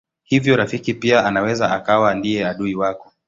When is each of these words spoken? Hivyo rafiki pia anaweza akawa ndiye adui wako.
Hivyo 0.23 0.55
rafiki 0.55 0.93
pia 0.93 1.25
anaweza 1.25 1.71
akawa 1.71 2.15
ndiye 2.15 2.47
adui 2.47 2.75
wako. 2.75 3.11